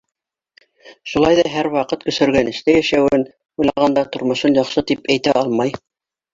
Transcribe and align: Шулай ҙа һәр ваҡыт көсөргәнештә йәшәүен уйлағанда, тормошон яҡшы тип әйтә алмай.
Шулай 1.11 1.37
ҙа 1.39 1.43
һәр 1.55 1.69
ваҡыт 1.75 2.07
көсөргәнештә 2.07 2.75
йәшәүен 2.81 3.27
уйлағанда, 3.35 4.07
тормошон 4.19 4.61
яҡшы 4.63 4.89
тип 4.93 5.15
әйтә 5.17 5.41
алмай. 5.47 5.81